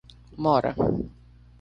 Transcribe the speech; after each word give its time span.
mora 0.43 0.71